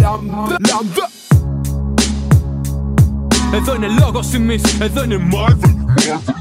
[0.00, 1.10] λάμδα
[3.54, 6.31] Εδώ είναι λόγος τιμής, εδώ είναι Marvel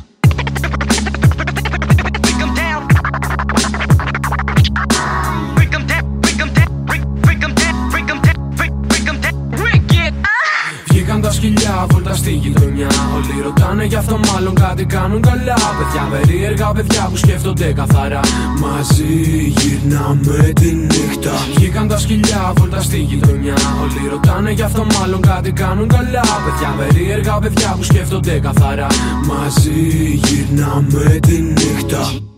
[13.21, 15.53] Όλοι ρωτάνε γι' αυτό, μάλλον κάτι κάνουν καλά.
[15.53, 18.19] Παιδιά περίεργα, παιδιά που σκέφτονται καθαρά.
[18.59, 21.31] Μαζί γυρνάμε τη νύχτα.
[21.55, 23.55] Βγήκαν τα σκυλιά βόλτα στη γειτονιά.
[23.81, 26.21] Όλοι ρωτάνε γι' αυτό, μάλλον κάτι κάνουν καλά.
[26.21, 28.87] Παιδιά περίεργα, παιδιά που σκέφτονται καθαρά.
[29.27, 32.30] Μαζί γυρνάμε τη νύχτα.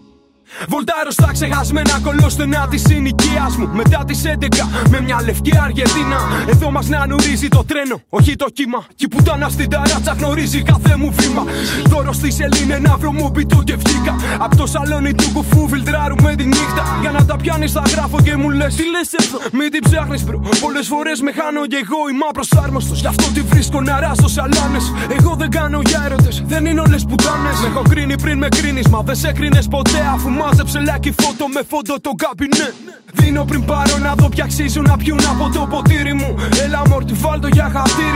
[0.67, 3.69] Βολτάρω στα ξεχασμένα κολόστενα τη συνοικία μου.
[3.73, 6.19] Μετά τις 11 με μια λευκή Αργεντίνα.
[6.47, 8.83] Εδώ μας να νουρίζει το τρένο, όχι το κύμα.
[8.95, 11.43] Κι η πουτάνα στην ταράτσα γνωρίζει κάθε μου βήμα.
[11.85, 14.15] Δώρο στη σελήνη ένα βρωμό πιτού και βγήκα.
[14.39, 16.83] Απ' το σαλόνι του κουφού φιλτράρουμε τη νύχτα.
[17.01, 20.23] Για να τα πιάνεις θα γράφω και μου λες: Τι λες εδώ, μην την ψάχνεις
[20.23, 20.39] μπρο.
[20.61, 22.99] Πολλές φορές με χάνω και εγώ είμαι απροσάρμοστος.
[22.99, 24.79] Γι' αυτό τη βρίσκω να ράσω σαλάνε.
[25.17, 27.57] Εγώ δεν κάνω για έρωτες, δεν είναι όλες πουτάνες.
[27.61, 31.47] Με έχω κρίνει πριν με κρίνεις, μα δεν σε κρίνες ποτέ αφού μάζεψε λάκι φώτο
[31.47, 32.67] με φόντο το καμπινέ.
[33.13, 36.35] Δίνω πριν πάρω να δω πια αξίζουν να πιούν από το ποτήρι μου.
[36.63, 38.12] Έλα μόρτι, βάλτο για χατήρι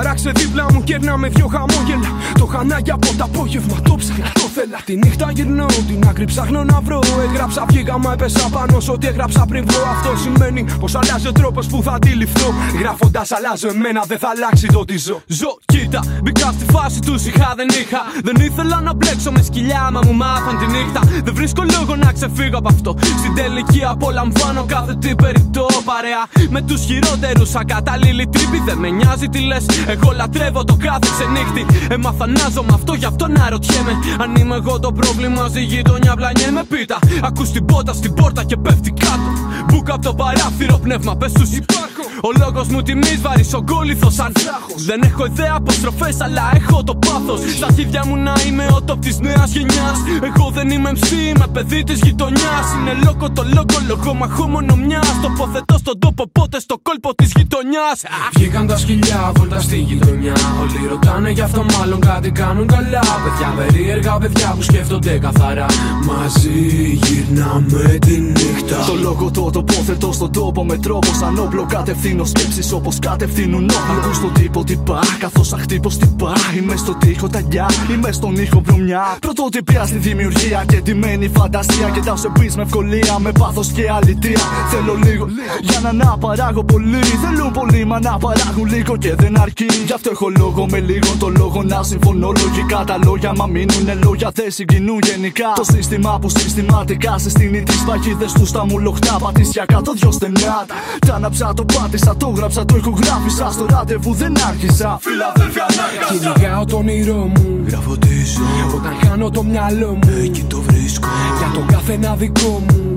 [0.00, 0.08] μου.
[0.08, 2.10] Αράξε δίπλα μου, κέρνα με δυο χαμόγελα.
[2.38, 4.78] Το χανάκι από το απόγευμα το ψάχνα, το θέλα.
[4.84, 7.00] Τη νύχτα γυρνώ, την άκρη ψάχνω να βρω.
[7.30, 9.82] Έγραψα, βγήκα, μα έπεσα πάνω σε ό,τι έγραψα πριν βρω.
[9.90, 12.54] Αυτό σημαίνει πως αλλάζει ο τρόπος που θα αντιληφθώ.
[12.78, 15.22] Γράφοντας, αλλάζω εμένα, δεν θα αλλάξει το τι ζω.
[15.26, 18.00] Ζω, κοίτα, μπήκα στη φάση του είχα, δεν είχα.
[18.24, 21.00] Δεν ήθελα να μπλέξω με σκυλιά, μα μου μάθαν τη νύχτα.
[21.24, 22.96] Δεν βρίσκω λόγο να ξεφύγω από αυτό.
[23.18, 26.22] Στην τελική απολαμβάνω κάθε τι περιττό παρέα.
[26.50, 29.64] Με τους χειρότερους ακατάλληλοι τρύποι δεν με νοιάζει τι λες.
[29.90, 31.66] Εγώ λατρεύω το κάθε ξενύχτη.
[31.94, 33.92] Έμαθα να ζω με αυτό, γι' αυτό να ρωτιέμαι.
[34.18, 36.98] Αν είμαι εγώ το πρόβλημα, στη γειτονιά βλανιέμαι πίτα.
[37.22, 39.30] Ακούς την πότα στην πόρτα και πέφτει κάτω.
[39.66, 41.99] Μπουκα από το παράθυρο πνεύμα, πες τους υπάρχω.
[42.22, 44.74] Ο λόγος μου τιμή βαρύ, ο κόλληθος σαν βράχο.
[44.76, 47.40] Δεν έχω ιδέα αποστροφέ, αλλά έχω το πάθος.
[47.56, 49.98] Στα χέρια μου να είμαι ο top της νέας γενιάς.
[50.22, 52.66] Εγώ δεν είμαι MC, είμαι παιδί της γειτονιάς.
[52.78, 55.20] Είναι λόγο το λόγο, λόγο μαχώ μόνο μιας.
[55.22, 57.98] Τοποθετώ στον τόπο, πότε στο κόλπο της γειτονιάς.
[58.34, 60.34] Βγήκαν τα σκυλιά βόλτα στη γειτονιά.
[60.62, 63.00] Όλοι ρωτάνε γι' αυτό, μάλλον κάτι κάνουν καλά.
[63.24, 65.66] Παιδιά περίεργα, παιδιά που σκέφτονται καθαρά.
[66.04, 68.84] Μαζί γυρνάμε τη νύχτα.
[68.86, 71.66] Το λόγο το τοποθετώ στον τόπο με τρόπο σαν όπλο.
[72.10, 74.00] Κατευθύνω σκέψεις όπως κατευθύνουν όπλο.
[74.02, 76.32] Ακού στον τύπο τυπά, καθώς σαν χτύπο τυπά.
[76.56, 79.16] Είμαι στον τοίχο ταγιά, είμαι στον ήχο βρωμιά.
[79.20, 81.88] Πρωτότυπια στη δημιουργία και τιμένη φαντασία.
[81.88, 84.40] Κοιτάω σε πεις με ευκολία, με πάθος και αλητία.
[84.70, 85.26] Θέλω λίγο
[85.60, 87.02] για να να παράγω πολύ.
[87.22, 89.66] Θέλουν πολύ, μα να παράγουν λίγο και δεν αρκεί.
[89.86, 92.84] Γι' αυτό έχω λόγο με λίγο το λόγο να συμφωνώ λογικά.
[92.86, 95.52] Τα λόγια μα μείνουν λόγια, δεν συγκινούν γενικά.
[95.54, 99.16] Το σύστημα που συστηματικά συστήνει τις παγίδες τους στα μου λοχτά.
[99.22, 100.66] Πατήσια κάτω δυο στενά.
[101.06, 101.64] Τα άναψα, το
[102.00, 103.50] πάτησα, το γράψα, το ηχογράφησα.
[103.50, 104.98] Στο ραντεβού δεν άρχισα.
[105.00, 106.32] Φιλαδέλφια ανάγκασα.
[106.34, 107.64] Κυνηγάω το όνειρό μου.
[107.66, 110.10] Γράφω τι ζω, Όταν χάνω το μυαλό μου.
[110.24, 111.08] εκεί το βρίσκω.
[111.38, 112.89] Για τον κάθε ένα δικό μου.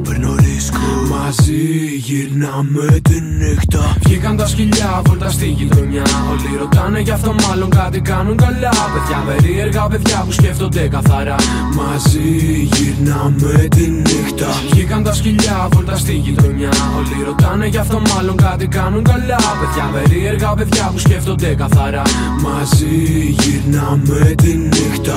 [0.53, 1.16] Παίρνω ρίσκο.
[1.16, 3.96] Μαζί γυρνάμε τη νύχτα.
[4.00, 6.03] Βγήκαν τα σκυλιά βόλτα στη γειτονιά.
[6.31, 8.69] Όλοι ρωτάνε γι' αυτό, μάλλον κάτι κάνουν καλά.
[8.94, 11.36] Παιδιά περίεργα, παιδιά που σκέφτονται καθαρά.
[11.75, 12.30] Μαζί
[12.74, 14.47] γυρνάμε τη νύχτα.
[14.72, 16.70] Βγήκαν τα σκυλιά βόλτα στη γειτονιά.
[16.97, 19.40] Όλοι ρωτάνε γι' αυτό, μάλλον κάτι κάνουν καλά.
[19.59, 22.02] Παιδιά περίεργα, παιδιά που σκέφτονται καθαρά.
[22.41, 22.96] Μαζί
[23.40, 25.16] γυρνάμε τη νύχτα.